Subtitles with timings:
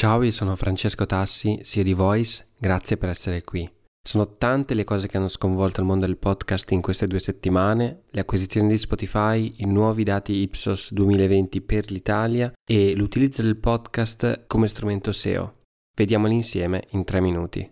[0.00, 3.70] Ciao, io sono Francesco Tassi, CEO di Voice, grazie per essere qui.
[4.02, 8.04] Sono tante le cose che hanno sconvolto il mondo del podcast in queste due settimane,
[8.08, 14.46] le acquisizioni di Spotify, i nuovi dati Ipsos 2020 per l'Italia e l'utilizzo del podcast
[14.46, 15.64] come strumento SEO.
[15.94, 17.70] Vediamoli insieme in tre minuti.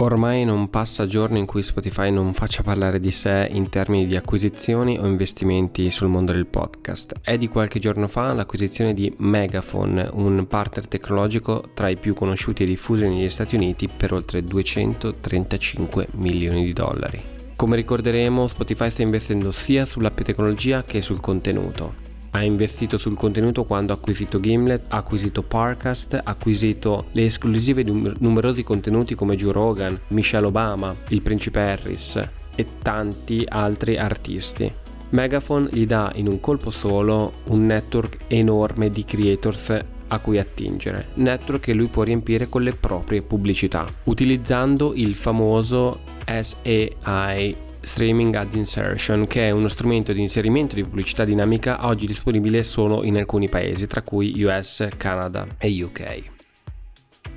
[0.00, 4.16] Ormai non passa giorno in cui Spotify non faccia parlare di sé in termini di
[4.16, 7.16] acquisizioni o investimenti sul mondo del podcast.
[7.20, 12.62] È di qualche giorno fa l'acquisizione di Megaphone, un partner tecnologico tra i più conosciuti
[12.62, 17.22] e diffusi negli Stati Uniti per oltre 235 milioni di dollari.
[17.54, 23.64] Come ricorderemo, Spotify sta investendo sia sull'app tecnologia che sul contenuto ha investito sul contenuto
[23.64, 29.36] quando ha acquisito Gimlet, ha acquisito Parcast, ha acquisito le esclusive di numerosi contenuti come
[29.36, 32.20] Joe Rogan, Michelle Obama, il principe Harris
[32.54, 34.72] e tanti altri artisti.
[35.10, 39.78] Megaphone gli dà in un colpo solo un network enorme di creators
[40.12, 46.00] a cui attingere, network che lui può riempire con le proprie pubblicità, utilizzando il famoso
[46.24, 52.62] SAI Streaming Ad Insertion, che è uno strumento di inserimento di pubblicità dinamica oggi disponibile
[52.62, 56.22] solo in alcuni paesi, tra cui US, Canada e UK.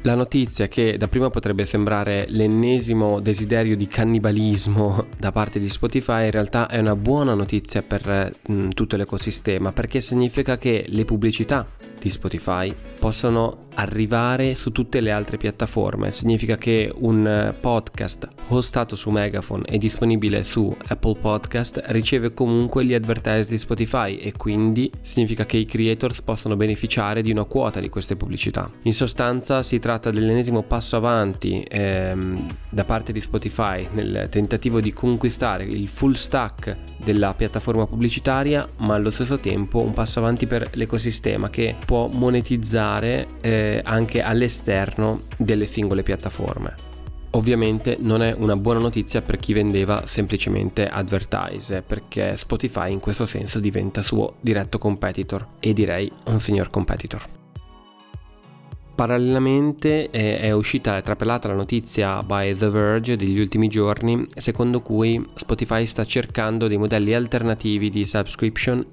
[0.05, 6.25] La notizia che da prima potrebbe sembrare l'ennesimo desiderio di cannibalismo da parte di Spotify
[6.25, 11.05] in realtà è una buona notizia per mh, mm, tutto l'ecosistema perché significa che le
[11.05, 11.65] pubblicità
[11.97, 16.13] di Spotify possono arrivare su tutte le altre piattaforme.
[16.13, 22.93] Significa che un podcast hostato su Megaphone e disponibile su Apple Podcast riceve comunque gli
[22.93, 27.89] advertise di Spotify e quindi significa che i creators possono beneficiare di una quota di
[27.89, 28.71] queste pubblicità.
[28.83, 34.93] In sostanza si tratta dell'ennesimo passo avanti ehm, da parte di Spotify nel tentativo di
[34.93, 40.69] conquistare il full stack della piattaforma pubblicitaria, ma allo stesso tempo un passo avanti per
[40.73, 46.91] l'ecosistema che può monetizzare eh, anche all'esterno delle singole piattaforme.
[47.31, 53.25] Ovviamente non è una buona notizia per chi vendeva semplicemente advertise, perché Spotify in questo
[53.25, 57.23] senso diventa suo diretto competitor e direi un signor competitor.
[58.95, 64.81] Parallelamente è, è uscita e trapelata la notizia by The Verge degli ultimi giorni, secondo
[64.81, 68.85] cui Spotify sta cercando dei modelli alternativi di subscription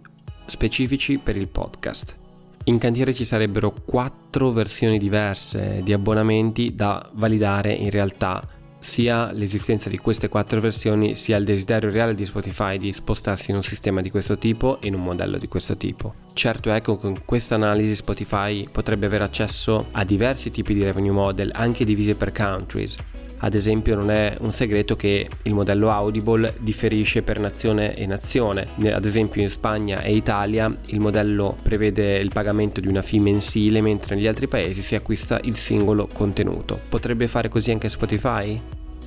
[0.47, 2.16] specifici per il podcast.
[2.65, 8.43] In cantiere ci sarebbero quattro versioni diverse di abbonamenti da validare in realtà
[8.81, 13.59] sia l'esistenza di queste quattro versioni sia il desiderio reale di Spotify di spostarsi in
[13.59, 16.15] un sistema di questo tipo e in un modello di questo tipo.
[16.32, 21.12] Certo è che con questa analisi Spotify potrebbe avere accesso a diversi tipi di revenue
[21.12, 22.97] model anche divisi per countries.
[23.43, 28.69] Ad esempio non è un segreto che il modello Audible differisce per nazione e nazione.
[28.93, 33.81] Ad esempio in Spagna e Italia il modello prevede il pagamento di una fee mensile
[33.81, 36.78] mentre negli altri paesi si acquista il singolo contenuto.
[36.89, 38.61] Potrebbe fare così anche Spotify?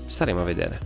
[0.06, 0.80] Staremo a vedere.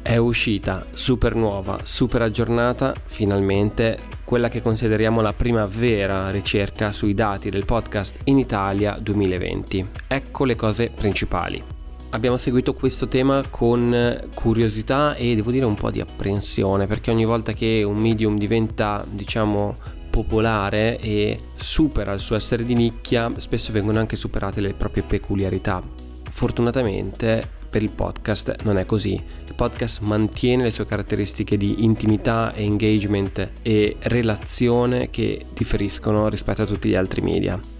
[0.00, 7.12] È uscita super nuova, super aggiornata, finalmente quella che consideriamo la prima vera ricerca sui
[7.12, 9.88] dati del podcast in Italia 2020.
[10.08, 11.78] Ecco le cose principali
[12.10, 17.24] abbiamo seguito questo tema con curiosità e devo dire un po' di apprensione perché ogni
[17.24, 19.76] volta che un medium diventa diciamo
[20.10, 25.82] popolare e supera il suo essere di nicchia spesso vengono anche superate le proprie peculiarità.
[26.30, 29.12] Fortunatamente per il podcast non è così.
[29.12, 36.66] Il podcast mantiene le sue caratteristiche di intimità engagement e relazione che differiscono rispetto a
[36.66, 37.78] tutti gli altri media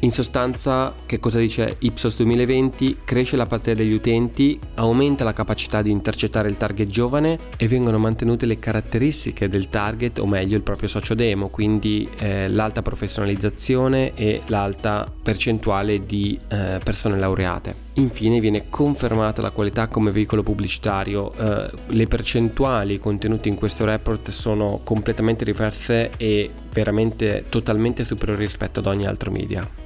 [0.00, 2.98] in sostanza, che cosa dice Ipsos 2020?
[3.02, 7.98] Cresce la platea degli utenti, aumenta la capacità di intercettare il target giovane e vengono
[7.98, 14.12] mantenute le caratteristiche del target, o meglio il proprio socio demo, quindi eh, l'alta professionalizzazione
[14.14, 17.84] e l'alta percentuale di eh, persone laureate.
[17.94, 24.28] Infine viene confermata la qualità come veicolo pubblicitario, eh, le percentuali contenute in questo report
[24.28, 29.84] sono completamente diverse e veramente totalmente superiori rispetto ad ogni altro media.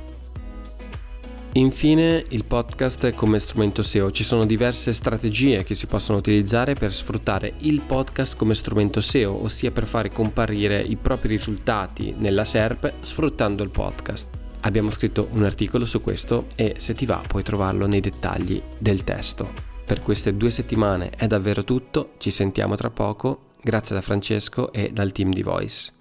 [1.55, 4.13] Infine il podcast come strumento SEO.
[4.13, 9.43] Ci sono diverse strategie che si possono utilizzare per sfruttare il podcast come strumento SEO,
[9.43, 14.29] ossia per fare comparire i propri risultati nella SERP sfruttando il podcast.
[14.61, 19.03] Abbiamo scritto un articolo su questo e se ti va puoi trovarlo nei dettagli del
[19.03, 19.51] testo.
[19.85, 24.91] Per queste due settimane è davvero tutto, ci sentiamo tra poco, grazie da Francesco e
[24.93, 26.00] dal team di Voice.